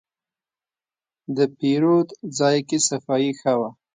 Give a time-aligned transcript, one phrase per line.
[1.35, 2.07] د پیرود
[2.37, 3.69] ځای کې صفایي ښه وه.